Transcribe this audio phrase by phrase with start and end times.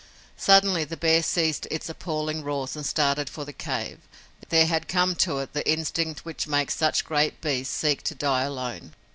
[0.37, 3.99] Suddenly the bear ceased its appalling roars and started for the cave.
[4.49, 8.41] There had come to it the instinct which makes such great beasts seek to die
[8.45, 8.95] alone.